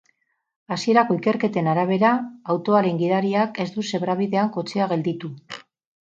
[0.75, 2.13] Hasierako ikerketen arabera,
[2.55, 5.33] autoaren gidariak ez du zebra-bidean kotxea gelditu.